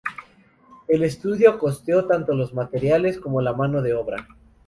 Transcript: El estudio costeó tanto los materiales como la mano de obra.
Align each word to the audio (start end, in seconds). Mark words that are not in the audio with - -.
El 0.87 1.03
estudio 1.03 1.59
costeó 1.59 2.07
tanto 2.07 2.33
los 2.33 2.55
materiales 2.55 3.19
como 3.19 3.39
la 3.39 3.53
mano 3.53 3.83
de 3.83 3.93
obra. 3.93 4.27